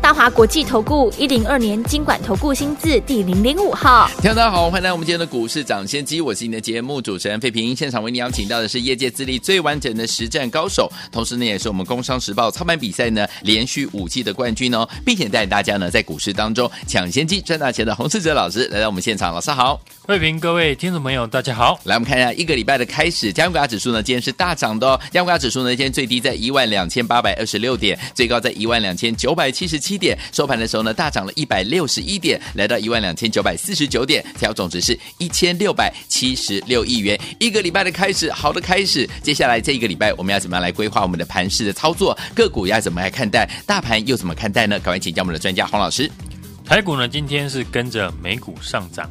[0.00, 30.86] 大华国际投顾一零二年金管投顾新字第零零五号，听众大家好，欢迎来到我们今天的股市涨先机，我是你的节目主持人费平，现场为你邀请到的是业界资历最完整的实战高手，同时呢也是我们工商时报操盘比赛呢连续五季的冠军哦，并且带领大家呢在股市当中抢先机赚大钱的洪世哲老师来到我们现场，老师好，费平，各位听众朋友大家好，来我们看一下一个礼拜的开始，加权指数呢今天是大涨的哦，加权指数呢今天最低在一万两千八百二十六点，最高在一万两千九百七十七点，收盘的时候。
[30.86, 37.18] 呢，大涨了一百六十一点，来到一万两千九百四十九点，成交总值是一千六百七十六亿元。
[37.40, 39.08] 一个礼拜的开始，好的开始。
[39.20, 42.16] 接下来这一个礼拜，我们要怎么样来规划我们的盘势的操作？
[42.36, 43.50] 个股要怎么来看待？
[43.66, 44.78] 大盘又怎么看待呢？
[44.78, 46.08] 赶快请教我们的专家黄老师。
[46.64, 49.10] 台股呢，今天是跟着美股上涨，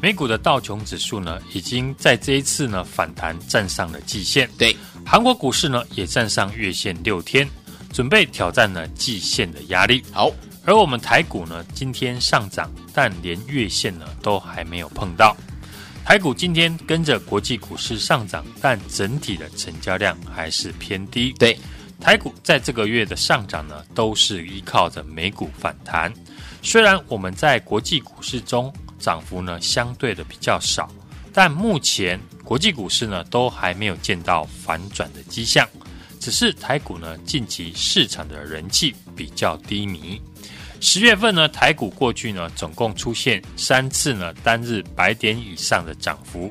[0.00, 4.48] 美股的道琼指数呢，已经在这一次呢反弹站上了季线。
[4.56, 4.74] 对，
[5.04, 7.46] 韩国股市呢也站上月线六天，
[7.92, 10.02] 准备挑战呢季线的压力。
[10.12, 10.30] 好。
[10.66, 15.34] 而我们台股呢，今天上涨，但连月线呢都还没有碰到。
[16.04, 21.32] 台股今天跟着国际股市上涨，但整体的成交量还是偏低。
[21.38, 21.58] 对，
[21.98, 26.12] 台股在这个月的上涨呢，都是依靠着美股反弹。
[26.62, 30.92] 虽然我们在国际股市中涨幅呢相对的比较少，
[31.32, 35.66] 但目前国际股市呢都还没有见到反转的迹象。
[36.20, 40.20] 只是台股呢近期市场的人气比较低迷。
[40.82, 46.50] 十月份呢，台股过去呢，总共出现三次呢单日百点以上的涨幅，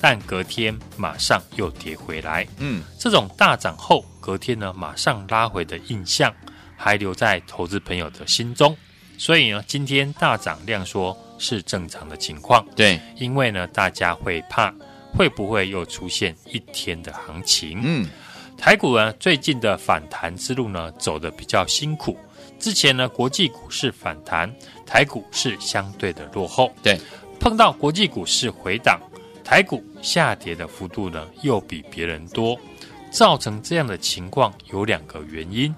[0.00, 2.46] 但隔天马上又跌回来。
[2.58, 6.34] 嗯，这种大涨后隔天呢马上拉回的印象，
[6.76, 8.76] 还留在投资朋友的心中。
[9.16, 12.64] 所以呢，今天大涨量缩是正常的情况。
[12.74, 14.74] 对，因为呢，大家会怕
[15.12, 17.80] 会不会又出现一天的行情。
[17.82, 18.08] 嗯，
[18.58, 22.18] 台股呢最近的反弹之路呢走的比较辛苦。
[22.58, 24.52] 之前呢，国际股市反弹，
[24.84, 26.72] 台股是相对的落后。
[26.82, 26.98] 对，
[27.38, 29.00] 碰到国际股市回档，
[29.44, 32.58] 台股下跌的幅度呢又比别人多，
[33.12, 35.72] 造成这样的情况有两个原因，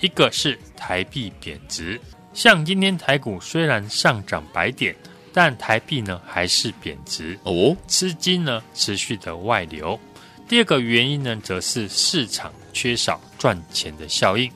[0.00, 1.98] 一个是台币贬值，
[2.34, 4.96] 像今天台股虽然上涨百点，
[5.32, 9.96] 但台币呢还是贬值哦，资金呢持续的外流。
[10.48, 14.50] 第二个原因呢，则是市场缺少赚钱的效应。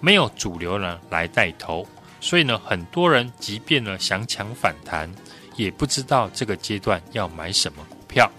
[0.00, 1.86] 没有主流呢来带头，
[2.20, 5.10] 所以呢，很多人即便呢想抢反弹，
[5.56, 8.30] 也不知道这个阶段要买什么股票。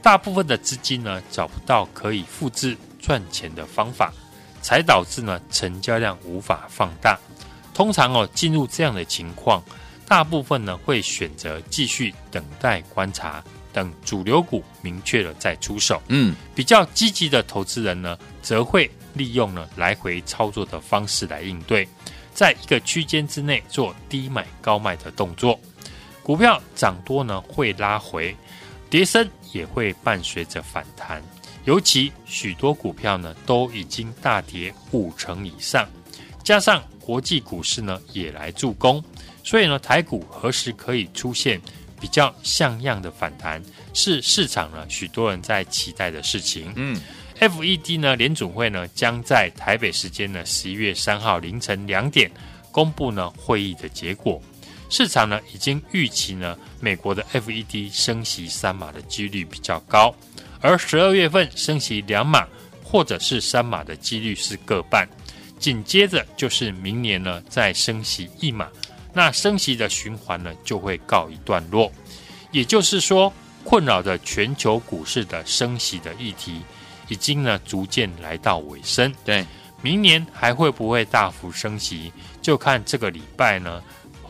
[0.00, 4.12] 大部分的资金呢找不到可以复制赚钱的方法，
[4.62, 7.18] 才导致呢成交量无法放大。
[7.72, 9.62] 通常哦进入这样的情况，
[10.06, 13.42] 大部分呢会选择继续等待观察，
[13.74, 16.00] 等主流股明确了再出手。
[16.08, 18.90] 嗯，比较积极的投资人呢，则会。
[19.16, 21.88] 利用呢来回操作的方式来应对，
[22.34, 25.56] 在一个区间之内做低买高卖的动作，
[26.20, 28.34] 股票涨多呢会拉回，
[28.90, 31.22] 跌深也会伴随着反弹，
[31.64, 35.88] 尤其许多股票呢都已经大跌五成以上，
[36.42, 39.00] 加上国际股市呢也来助攻，
[39.44, 41.60] 所以呢台股何时可以出现
[42.04, 43.62] 比较像样的反弹，
[43.94, 46.70] 是市场呢许多人在期待的事情。
[46.76, 47.00] 嗯。
[47.40, 52.30] FED 呢，联总会呢将在台北时间呢十一月三号凌晨两点
[52.70, 54.38] 公布呢会议的结果。
[54.90, 60.14] 市场呢已经预期呢美国的 FED 升息三码的几率比较高，
[60.60, 62.46] 而十二月份升息两码
[62.82, 65.08] 或者是三码的几率是各半。
[65.58, 68.68] 紧接着就是明年呢再升息一码，
[69.14, 71.90] 那升息的循环呢就会告一段落。
[72.50, 73.32] 也就是说，
[73.64, 76.60] 困扰着全球股市的升息的议题。
[77.08, 79.44] 已经呢逐渐来到尾声，对，
[79.82, 83.82] 明年还会不会大幅升息，就看这个礼拜呢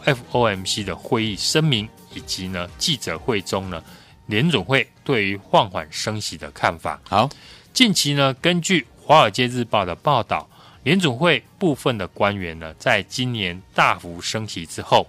[0.05, 3.81] FOMC 的会议声明以及呢记者会中呢
[4.27, 7.01] 联准会对于放缓升息的看法。
[7.09, 7.31] 好，
[7.73, 10.49] 近期呢根据《华尔街日报》的报道，
[10.85, 15.07] 联总会部分的官员呢在今年大幅升息之后，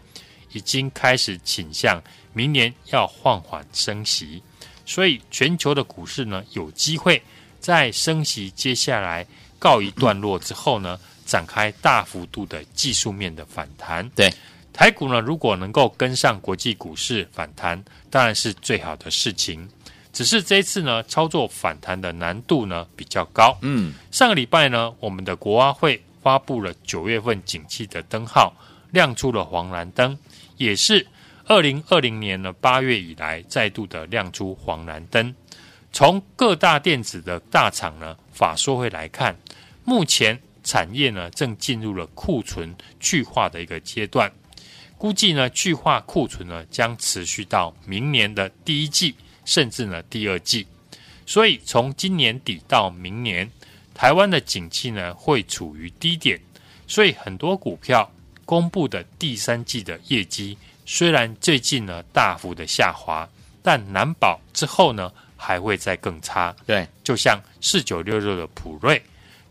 [0.54, 2.01] 已经开始倾向
[2.33, 4.42] 明年要放缓升息，
[4.86, 7.22] 所以全球的股市呢有机会。
[7.60, 9.25] 在升息接下来
[9.57, 14.07] 告一段落之后呢，展开大幅度的技术面的反弹。
[14.12, 14.31] 对，
[14.72, 19.68] 台股呢，如果能够跟上国际股市反弹，当然是最好的事情。
[20.15, 23.57] 只是这一次呢，操作反弹的难度呢比较高。
[23.62, 28.56] 嗯，上个礼拜呢，我们的国发会发布了九月份景气的灯号，
[28.91, 30.17] 亮出了黄蓝灯，
[30.56, 31.06] 也是
[31.47, 35.35] 二零二零年呢八月以来再度的亮出黄蓝灯。
[35.91, 39.35] 从各大电子的大厂呢法说会来看，
[39.83, 44.31] 目前产业呢正进入了库存去化的一个阶段，
[44.97, 49.13] 估计呢去化库存呢将持续到明年的第一季。
[49.45, 50.68] 甚至呢，第二季，
[51.25, 53.50] 所以从今年底到明年，
[53.94, 56.38] 台湾的景气呢会处于低点，
[56.88, 58.12] 所以很多股票
[58.44, 63.27] 公布的第三季的业绩，虽然最近呢大幅的下滑，
[63.62, 66.56] 但难保之后呢还会再更差。
[66.65, 69.01] 对，就像四九六六的普瑞，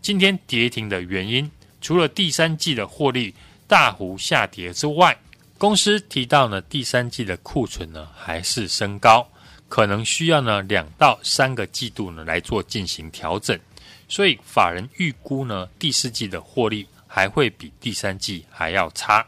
[0.03, 1.51] 今天跌停的原因，
[1.81, 3.35] 除了第三季的获利
[3.67, 5.17] 大幅下跌之外，
[5.57, 9.27] 公司提到呢第三季的库存呢还是升高。
[9.75, 13.59] 可能需要呢两到三个季度呢来做进行调整，
[14.09, 19.27] 所以法人预估呢第四季的获利还会比第三季还要差。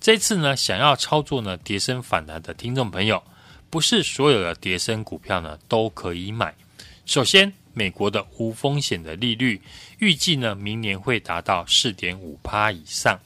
[0.00, 3.22] 这次呢想要操作呢跌深反弹的听众朋友，
[3.68, 6.54] 不是所有的跌深股票呢都可以买。
[7.04, 9.60] 首先，美国的无风险的利率
[9.98, 13.20] 预计呢明年会达到四点五趴以上，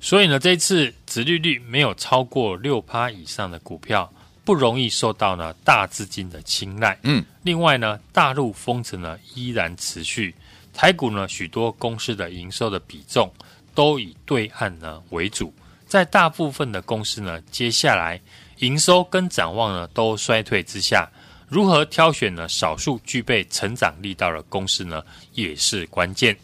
[0.00, 4.08] 所以呢这次殖利率没有超过六趴以上的股票。
[4.44, 6.98] 不容易受到呢大资金的青睐。
[7.02, 10.34] 嗯，另外呢，大陆封城呢依然持续，
[10.72, 13.32] 台股呢许多公司的营收的比重
[13.74, 15.54] 都以对岸呢为主，
[15.86, 18.20] 在大部分的公司呢，接下来
[18.58, 21.08] 营收跟展望呢都衰退之下，
[21.48, 25.02] 如何挑选呢少数具备成长力道的公司呢，
[25.34, 26.36] 也是关键。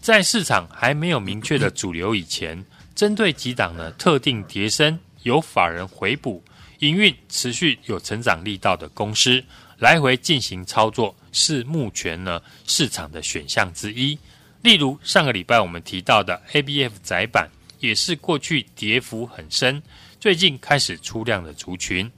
[0.00, 2.64] 在市场还没有明确的主流以前，
[2.94, 6.42] 针对几档呢特定跌升有法人回补。
[6.80, 9.42] 营运持续有成长力道的公司，
[9.78, 14.18] 来回进行操作是目前呢市场的选项之一。
[14.62, 17.48] 例如上个礼拜我们提到的 ABF 窄板，
[17.80, 19.82] 也是过去跌幅很深，
[20.18, 22.10] 最近开始出量的族群。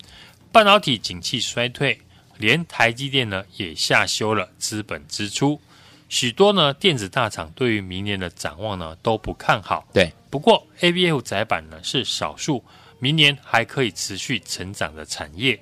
[0.50, 2.00] 半导体景气衰退，
[2.38, 5.60] 连台积电呢也下修了资本支出，
[6.08, 9.86] 许多呢电子大厂对于明年的展望呢都不看好。
[9.92, 12.64] 对，不过 ABF 窄板呢是少数。
[12.98, 15.58] 明年还可以持续成长的产业，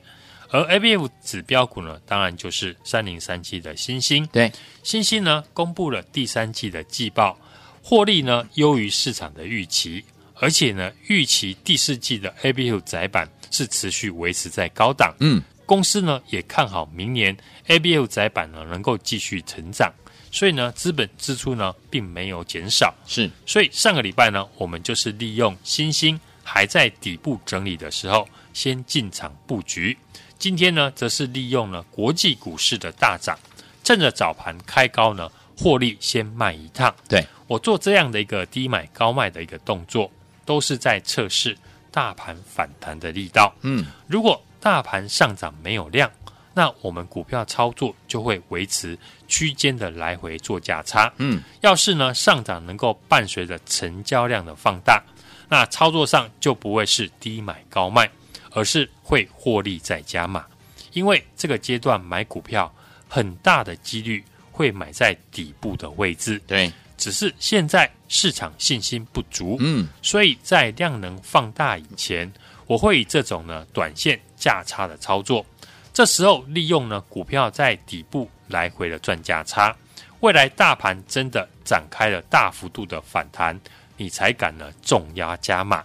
[0.50, 4.26] 而 ABF 指标股呢，当然就是三零三七的新星。
[4.28, 4.50] 对，
[4.82, 7.38] 新星呢公布了第三季的季报，
[7.82, 10.04] 获利呢优于市场的预期，
[10.34, 15.14] 而且呢预期第四季的 ABF 窄板是持续维持在高档。
[15.20, 17.36] 嗯，公司呢也看好明年
[17.66, 19.92] ABF 窄板呢能够继续成长，
[20.30, 22.94] 所以呢资本支出呢并没有减少。
[23.06, 26.18] 是，所以上个礼拜呢，我们就是利用新兴。
[26.46, 29.98] 还在底部整理的时候，先进场布局。
[30.38, 33.36] 今天呢，则是利用了国际股市的大涨，
[33.82, 35.28] 趁着早盘开高呢，
[35.58, 36.94] 获利先卖一趟。
[37.08, 40.08] 对，我做这样的一个低买高卖的一个动作，
[40.44, 41.56] 都是在测试
[41.90, 43.52] 大盘反弹的力道。
[43.62, 46.08] 嗯，如果大盘上涨没有量，
[46.54, 48.96] 那我们股票操作就会维持
[49.26, 51.12] 区间的来回做价差。
[51.16, 55.02] 嗯，要是呢上涨能够伴随着成交量的放大。
[55.48, 58.10] 那操作上就不会是低买高卖，
[58.50, 60.44] 而是会获利再加码，
[60.92, 62.72] 因为这个阶段买股票
[63.08, 66.40] 很大的几率会买在底部的位置。
[66.46, 72.30] 对，只是现在市场信心不足，嗯，所以在量能放大以前，
[72.66, 75.44] 我会以这种呢短线价差的操作，
[75.92, 79.76] 这时候利用呢股票在底部来回的赚价差，
[80.20, 83.58] 未来大盘真的展开了大幅度的反弹。
[83.96, 85.84] 你才敢呢重压加码，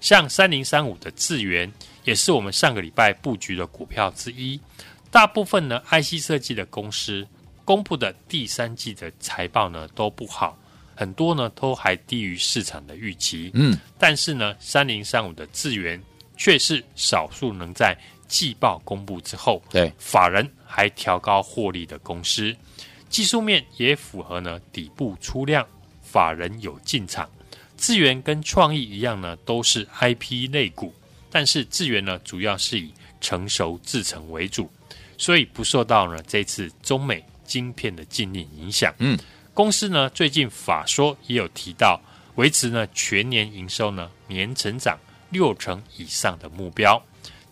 [0.00, 1.72] 像三零三五的智源，
[2.04, 4.60] 也是我们上个礼拜布局的股票之一。
[5.10, 7.26] 大部分呢 IC 设计的公司
[7.64, 10.58] 公布的第三季的财报呢都不好，
[10.96, 13.50] 很多呢都还低于市场的预期。
[13.54, 16.02] 嗯，但是呢三零三五的智源
[16.36, 17.96] 却是少数能在
[18.26, 22.54] 季报公布之后，对法人还调高获利的公司，
[23.08, 25.64] 技术面也符合呢底部出量，
[26.02, 27.30] 法人有进场。
[27.76, 30.94] 智源跟创意一样呢，都是 IP 类股，
[31.30, 34.70] 但是智源呢，主要是以成熟制成为主，
[35.18, 38.94] 所以不受到呢这次中美晶片的禁令影响。
[38.98, 39.18] 嗯，
[39.52, 42.00] 公司呢最近法说也有提到，
[42.36, 44.98] 维持呢全年营收呢年成长
[45.30, 47.02] 六成以上的目标。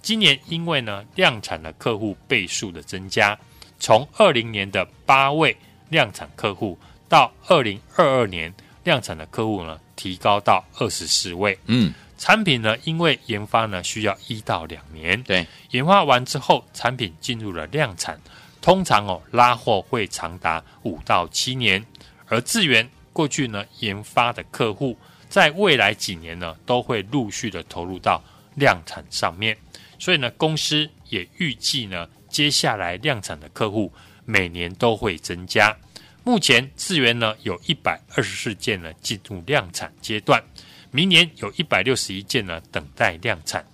[0.00, 3.38] 今年因为呢量产的客户倍数的增加，
[3.78, 5.56] 从二零年的八位
[5.90, 8.52] 量产客户到二零二二年
[8.84, 9.78] 量产的客户呢。
[9.94, 18.20] 提高到二十四位，嗯，产品呢，因为研发呢需要一到两年，对，研发完之后，产品进入了量产，
[18.60, 21.86] 通常哦拉货会长达五到七年。
[22.26, 24.98] 而智源过去呢研发的客户，
[25.28, 28.20] 在未来几年呢都会陆续的投入到
[28.56, 29.56] 量产上面，
[30.00, 33.92] 所以呢公司也预计呢接下来量产的客户
[34.24, 35.76] 每年都会增加。
[36.24, 40.42] 目前智源呢有一百二十四件呢进入量产阶段。
[40.90, 43.66] 明年有一百六十一件呢，等待量产。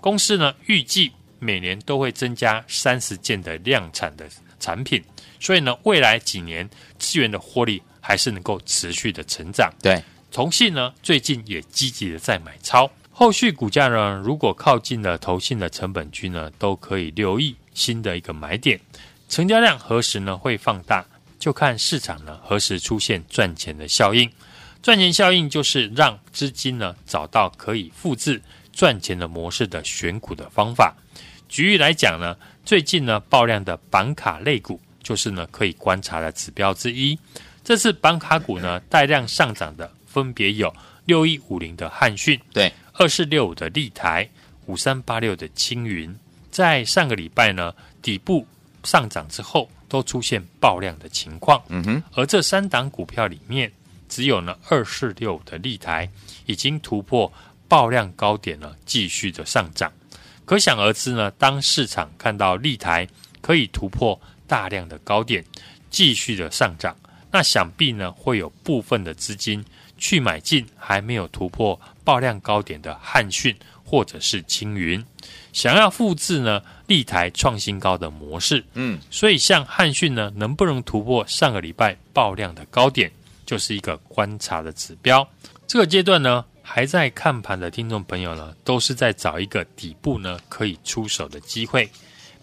[0.00, 4.28] 公司呢预计每年都会增加三十件的量产的
[4.60, 5.02] 产品，
[5.40, 9.72] 所以呢未来几年智源的获利还是能够持续的成长。
[9.82, 18.78] 对，投信呢最近也积极的在买超，后续股价呢如果靠近了投信的成本区呢，都可以留意新的一个买点。
[19.28, 21.04] 成交量何时呢会放大，
[21.46, 24.28] 就看市场呢何时出现赚钱的效应。
[24.82, 30.92] 赚钱效应就是让资金呢找到可以复制赚钱的模式的选股的方法。
[31.48, 37.16] 举例来讲呢，最近呢爆量的板卡类股就是呢可以观察的指标之一。
[37.62, 40.74] 这次板卡股呢带量上涨的分别有
[41.04, 44.28] 六一五零的汉讯，对，二四六五的立台，
[44.64, 46.12] 五三八六的青云。
[46.50, 47.72] 在上个礼拜呢
[48.02, 48.44] 底部
[48.82, 51.62] 上涨之后，都出现爆量的情况。
[51.68, 53.72] 嗯哼，而这三档股票里面。
[54.08, 56.08] 只有呢，二四六的立台
[56.46, 57.30] 已经突破
[57.66, 59.92] 爆量高点了，继续的上涨。
[60.44, 63.06] 可想而知呢，当市场看到立台
[63.40, 65.44] 可以突破大量的高点，
[65.90, 66.96] 继续的上涨，
[67.32, 69.62] 那想必呢会有部分的资金
[69.98, 75.04] 去买进还没有突破爆量高点的汉讯或者是青云，
[75.56, 78.62] 想要复制呢立台创新高的模式。
[78.74, 83.10] 嗯，所以像汉讯呢，能不能突破上个礼拜爆量的高点？
[83.46, 85.26] 就是一个观察的指标。
[85.66, 91.88] 这个阶段呢，还在看盘的听众朋友呢，都是在找一个底部呢可以出手的机会。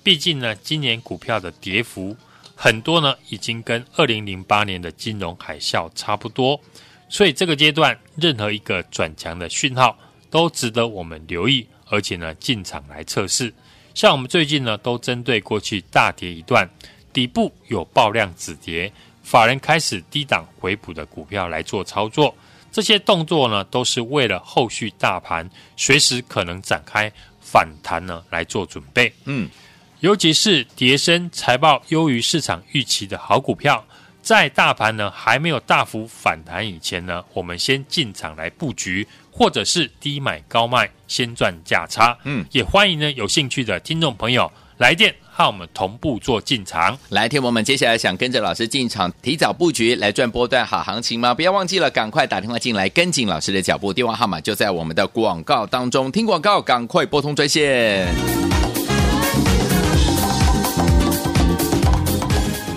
[0.02, 2.18] 毕竟呢，今年股票的跌幅
[2.56, 6.60] 很多呢，已经跟二零零八年的金融海啸差不多。
[7.10, 9.96] 所以这个阶段，任何一个转强的讯号
[10.32, 13.54] 都值得我们留意，而且呢进场来测试。
[13.94, 16.68] 像我们最近呢，都针对过去大跌一段，
[17.14, 18.92] 底部有爆量止跌。
[19.22, 22.36] 法人开始低档回补的股票来做操作，
[22.72, 25.48] 这些动作呢，都是为了后续大盘
[25.78, 29.14] 随时可能展开反弹呢来做准备。
[29.26, 29.48] 嗯，
[30.00, 33.86] 尤其是跌升财报优于市场预期的好股票，
[34.24, 42.16] 在大盘呢还没有大幅反弹以前呢，我们先进场来布局，或者是低买高卖，先赚价差。
[42.24, 45.14] 嗯，也欢迎呢有兴趣的听众朋友来电。
[45.36, 51.34] 和我们同步做进场，来，听我们接下来想跟着老师进场，提早布局来赚波段好行情吗？
[51.34, 56.12] 不要忘记了，赶快打电话进来跟紧老师的脚步，电话号码就在我们的广告当中。
[56.12, 58.08] 听广告，赶快拨通专线。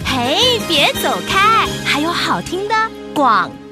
[0.06, 2.74] 嘿，别走开，还有好听的
[3.12, 3.65] 广告。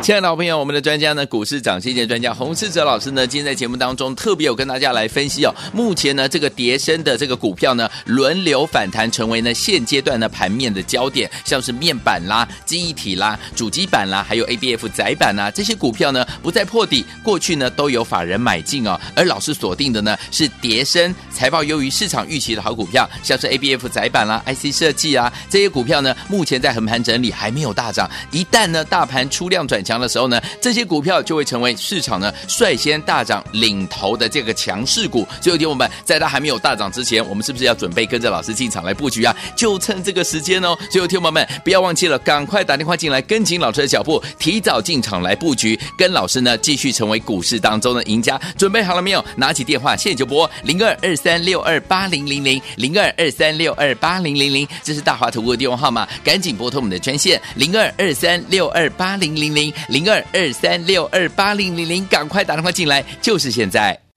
[0.00, 5.54] 亲爱的好朋友，我们的专家呢，股市涨跌线专家洪世哲老师呢，今天在节目当中特别有跟大家来分析哦。
[5.72, 18.98] 目前呢，这个叠升的这个股票呢，轮流反弹，成为呢现阶段的盘面的焦点，像是面板啦、记忆体啦、主机板啦，还有 ABF 载板呐，这些股票呢不再破底，过去呢都有法人买进哦。
[19.14, 28.08] 而老师锁定的呢是叠升、财报优于市场预期的好股票，像是 ABF 载板啦、IC 设计啊这些股票呢，目前在横盘整理，还没有大涨。
[28.30, 35.26] 一旦呢大盘出量转很强的时候呢，这些股票就会成为市场呢率先大涨领头的这个强势股。
[35.40, 39.34] 所以，听我们在它还没有大涨之前，我们是不是要准备跟着老师进场来布局啊？
[39.56, 40.76] 就趁这个时间哦。
[40.90, 48.40] 所以，听我们不要忘记了，赶快打电话进来，跟紧老师的脚步，提早进场来布局，跟老师呢继续成为股市当中的赢家。
[48.56, 49.24] 准备好了没有？
[49.36, 60.18] 拿起电话，现在就拨零二二三六二八零零零零二二三六二八零零零，这是大华投顾的电话号码，赶紧拨通我们的专线零二二三六二八零零零零二。
[60.32, 64.07] 二三六二八零零零，赶快打电话进来，就是现在。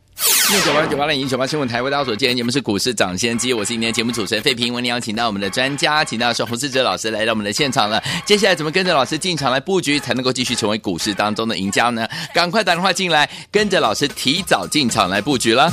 [0.52, 8.04] 六九八九八零一九八新闻台为大家所见，节目是股市涨先机，我是今天节目主持人费平，为您邀请到我们的专家，请到的是洪世哲老师来到我们的现场了。
[8.26, 12.08] 接下来怎么跟着老师进场来布局，才能够继续成为股市当中的赢家呢？
[12.34, 15.72] 赶快打电话进来，跟着老师提早进场来布局了。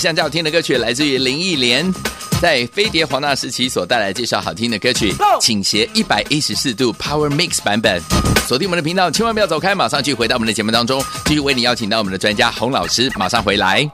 [0.00, 1.92] 现在要听的歌曲来自于林忆莲。
[2.38, 5.10] 在飞碟黄大时期所带来介绍好听的歌曲，
[5.40, 7.98] 倾斜一百一十四度 Power Mix 版本，
[8.46, 13.85] 锁定我们的频道，千万不要走开，马上去回到我们的节目当中，继续为你邀请到我们的专家洪老师，马上回来。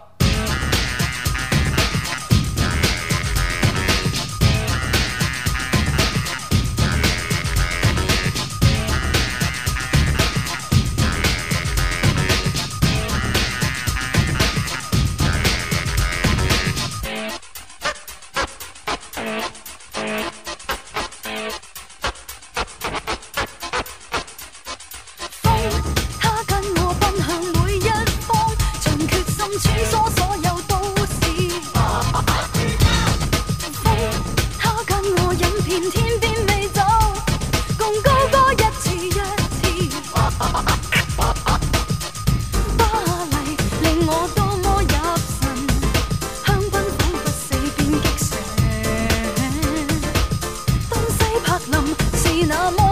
[52.46, 52.91] 那么。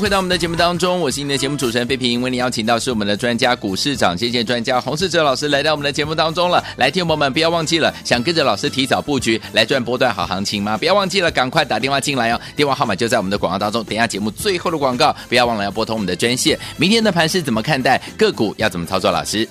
[0.00, 6.64] 回到我们的节目当中，我是你的节目主持人费平，为你邀请到是我们的专家股市涨跌专家洪世哲老师来到我们的节目当中了。
[6.78, 10.74] 来，听友们不要忘记了，想跟着老师提早布局来赚波段好行情吗？
[10.78, 13.84] 不要忘记了，赶快打电话进来哦，电话号码就在我们的广告当中。
[13.84, 16.58] 等一下节目最后的广告，不要忘了要拨通我们的专线。
[16.78, 18.00] 明天的盘是怎么看待？
[18.16, 19.10] 个股要怎么操作？
[19.10, 19.46] 老师，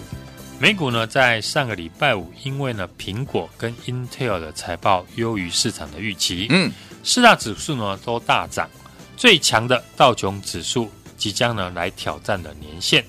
[0.58, 6.72] 美股呢，在上个礼拜五，因为呢苹果跟 Intel 的财报优于市场的预期，嗯，
[7.04, 8.68] 四大指数呢都大涨，
[9.20, 13.04] 最强的道琼指数即将呢来挑战的年线。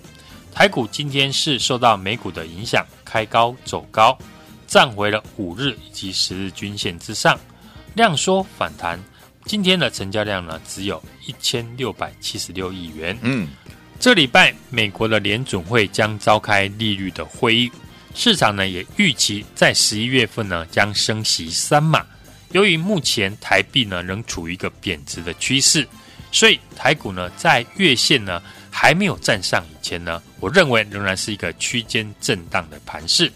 [0.52, 4.18] 台股今天是受到美股的影响，开高走高，
[4.66, 7.38] 站回了五日以及十日均线之上，
[7.94, 9.00] 量缩反弹。
[9.44, 13.46] 今天的成交量呢只有一千六百七十六亿元，嗯，
[14.00, 17.70] 这礼拜，美国的联准会将召开利率的会议，
[18.16, 22.04] 市场呢也预期在十一月份呢将升息三码。
[22.50, 25.86] 由于目前台币呢仍处于一个贬值的趋势，
[26.32, 33.30] 所以台股呢在月线呢还没有站上以前呢，我认为仍然是一个区间震荡的盘势。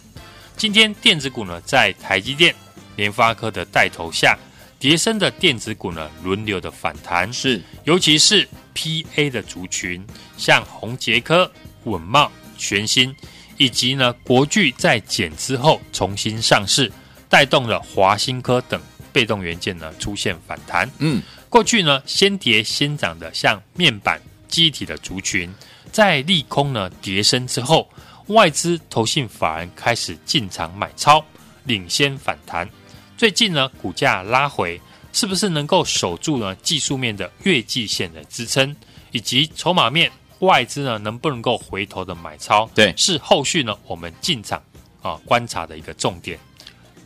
[0.57, 2.55] 今天电子股呢在台积电、
[2.97, 4.39] 联发科的带头下，
[4.79, 11.51] 叠升的电子股呢轮流的反弹，是尤其是 PA 的族群，像宏杰科、
[11.85, 13.15] 稳懋、全新，
[13.57, 16.91] 以及呢国巨在减资后重新上市，
[17.29, 18.81] 带动了华新科等
[19.13, 20.89] 被动元件呢出现反弹。
[20.99, 21.21] 嗯，
[21.55, 25.49] 过去呢先跌先涨的像面板、记忆体的族群，
[25.93, 27.89] 在利空呢跌升之后，
[28.27, 31.25] 外资投信法人开始进场买超，
[31.63, 32.69] 领先反弹。
[33.17, 34.81] 最近呢股价拉回。
[35.13, 38.75] 是不是能够守住呢技术面的月季线的支撑，
[39.13, 42.69] 以及筹码面外资呢能不能够回头的买超？
[42.75, 44.61] 对，是后续呢我们进场
[45.03, 46.37] 啊观察的一个重点。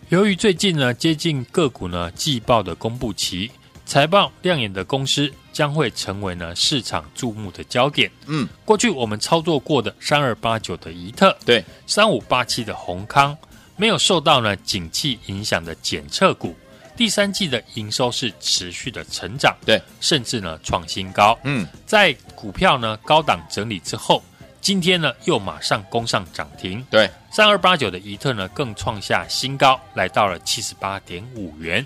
[0.09, 3.51] 由于最近呢接近个股呢季报的公布期，
[3.89, 8.11] 财报亮眼的公司将会成为呢市场注目的焦点。
[8.27, 13.35] 嗯，过去我们操作过的三二八九的怡特，对，三五八七的宏康，
[13.77, 16.55] 没有受到呢景气影响的检测股。
[16.99, 21.39] 第三季的营收是持续的成长，对，甚至呢创新高。
[21.45, 24.23] 嗯，在股票呢高档整理之后，
[24.61, 26.85] 今天呢又马上攻上涨停。
[26.91, 31.83] 对，三二八九的怡特呢更创下新高，来到了七十八点五元。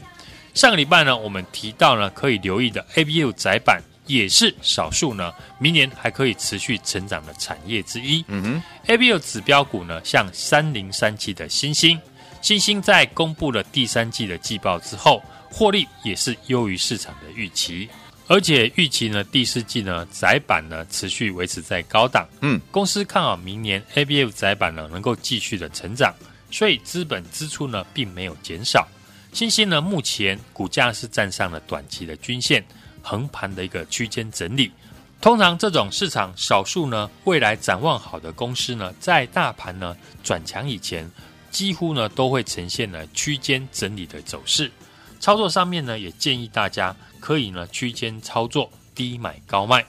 [0.55, 8.23] 上个礼拜呢，我们提到呢可以留意的 ABU 窄板，也是少数呢明年还可以持续成长的产业之一。
[8.29, 11.99] 嗯哼，ABU 指标股呢，像三零三七的新兴。
[12.43, 17.89] 新兴在公布了第三季的季报之后，获利也是优于市场的预期，
[18.27, 22.29] 而且预期呢第四季呢窄板呢持续维持在高档。
[22.41, 26.13] 嗯，公司看好明年 ABF 窄板呢能够继续的成长，
[26.51, 28.87] 所以资本支出呢并没有减少。
[29.33, 32.65] 欣兴呢目前股价是站上了短期的均线，
[33.03, 34.71] 横盘的一个区间整理。
[35.21, 41.11] 通常这种市场少数呢未来展望好的公司呢，在大盘呢转强以前。
[41.51, 44.73] 几乎呢都会呈现了区间整理的走势，
[45.21, 49.85] 操作上面呢也建议大家可以呢区间操作，低买高卖。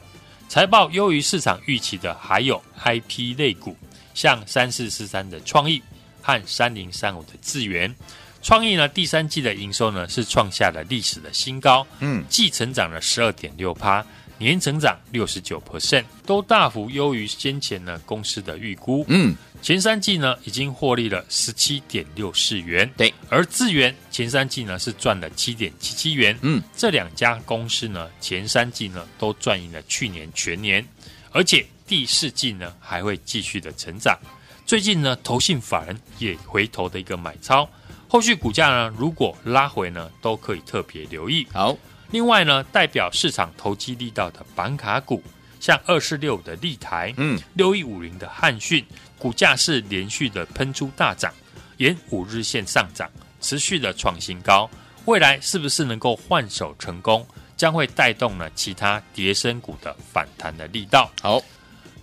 [0.49, 3.77] 财报优于市场预期的还有 IP 类股，
[4.13, 5.81] 像三四四三的创意
[6.21, 7.95] 和三零三五的智源。
[8.43, 14.05] 创意呢第三季的营收呢是创下了历史的新高，嗯，季成长了十二点六趴。
[14.39, 19.05] 年成长六十九 percent，都大幅优于先前呢公司的预估。
[19.07, 22.91] 嗯，前三季呢已经获利了十七点六四元。
[22.97, 26.37] 对，而智源前三季呢是赚了七点七七元。
[26.41, 30.85] 嗯，这两家公司呢前三季呢都赚赢了去年全年，
[31.31, 34.19] 而且第四季呢还会继续的成长。
[34.65, 37.69] 最近呢投信法人也回头的一个买超，
[38.13, 41.47] 后续股价呢如果拉回呢都可以特别留意。
[41.51, 41.75] 好。
[42.11, 45.23] 另外呢，代表市场投机力道的板卡股，
[45.59, 48.85] 像二四六的立台，嗯，六一五零的汉讯，
[49.17, 51.33] 股价是连续的喷出大涨，
[51.77, 53.09] 沿五日线上涨，
[53.41, 54.69] 持续的创新高。
[55.05, 57.25] 未来是不是能够换手成功，
[57.57, 61.09] 将会带动呢其他跌升股的反弹的力道。
[61.19, 61.41] 好，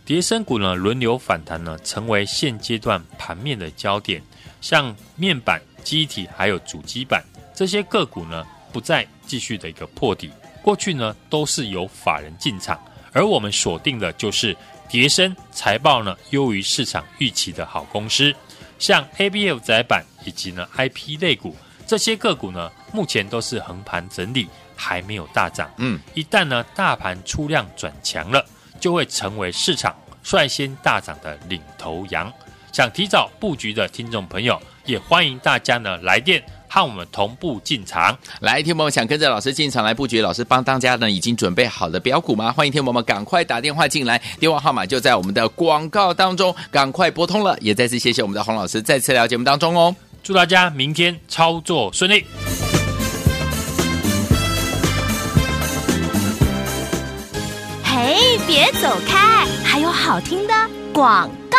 [0.04, 4.20] 跌升股呢轮流反弹呢，成为现阶段盘面的焦点。
[4.60, 10.30] 像面板、记忆体还有主机板这些个股呢，不再继续的一个破底。
[10.62, 12.78] 过去呢都是由法人进场，
[13.12, 14.56] 而我们锁定的就是
[14.88, 18.34] 叠升财报呢优于市场预期的好公司，
[18.78, 25.70] 像 ABF 窄板以及呢 IP 类股这些个股呢，目前都是横盘整理，还没有大涨。
[25.78, 28.44] 嗯，一旦呢大盘出量转强了，
[28.78, 32.32] 就会成为市场率先大涨的领头羊。
[32.72, 36.42] 想提早布局的听众朋友，也欢迎大家呢来电。
[36.72, 42.52] 和我们同步进场，来，听众们想跟着老师进场来布局，老师帮大家呢已经准备好了标股吗？
[42.52, 47.58] 欢迎听众们赶快打电话进来，电话号码就在我们的广告当中，赶快拨通了。
[47.60, 52.24] 也再次谢谢我们的洪老师再次来到节目当中哦，祝大家明天操作顺利。
[57.82, 60.54] 嘿，别走开，还有好听的
[60.92, 61.58] 广告。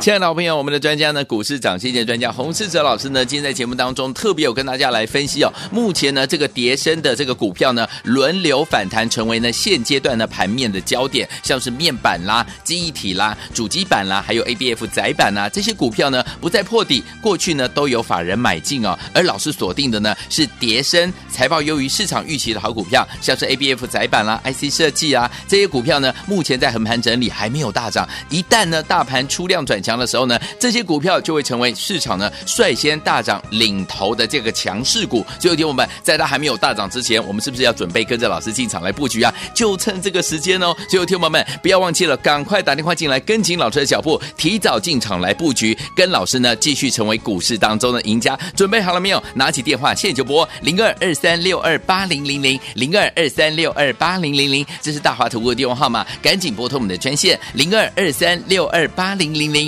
[0.00, 5.52] 亲爱的好朋友，我们的专家呢，股市涨跌专家洪世哲老师呢，今天在节目当中特别有跟大家来分析哦。
[5.72, 18.96] 目前呢，这个叠升的这个股票呢，轮流反弹，成为呢现阶段的盘面的焦点，像是面板啦、记忆体啦、主机板啦，还有 ABF 载板啦，这些股票呢不再破底，过去呢都有法人买进哦。
[19.12, 28.08] 而老师锁定的呢是叠升、财报优于市场预期的好股票，像是 ABF 载板啦、IC 设计啊这些股票呢，目前在横盘整理，还没有大涨。
[28.30, 35.24] 一旦呢大盘出量转强的时候呢，这些股票就会成为市场呢率先大涨领头的这个强势股。
[35.38, 39.32] 最后听我们在它还没有大涨之前，我们是不是要准备跟着老师进场来布局啊？
[39.54, 40.74] 就趁这个时间哦。
[40.88, 48.38] 最后听我们不要忘记了，赶快打电话进来，跟紧老师的脚步，提早进场来布局，跟老师呢继续成为股市当中的赢家。
[48.56, 49.22] 准备好了没有？
[49.34, 59.67] 拿起电话现在就拨零二二三六二八零零零零二二三六二八零零零，这是大华投顾的电话号码，赶紧拨通我们的专线零二二三六二八零零零